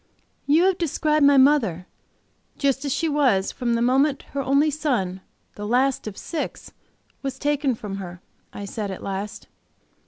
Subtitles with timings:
[0.47, 1.85] "You have described my mother,
[2.57, 5.21] just as she was from the moment her only son,
[5.53, 6.73] the last of six,
[7.21, 8.19] was taken from her,"
[8.51, 9.47] I said, at last.